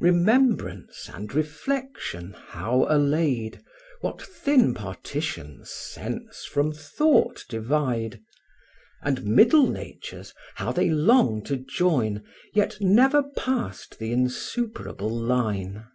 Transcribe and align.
Remembrance 0.00 1.08
and 1.10 1.34
reflection 1.34 2.34
how 2.48 2.84
allayed; 2.90 3.62
What 4.02 4.20
thin 4.20 4.74
partitions 4.74 5.70
sense 5.70 6.44
from 6.44 6.72
thought 6.74 7.42
divide: 7.48 8.20
And 9.00 9.24
middle 9.24 9.66
natures, 9.66 10.34
how 10.56 10.72
they 10.72 10.90
long 10.90 11.42
to 11.44 11.56
join, 11.56 12.22
Yet 12.52 12.82
never 12.82 13.22
passed 13.22 13.98
the 13.98 14.12
insuperable 14.12 15.08
line! 15.08 15.86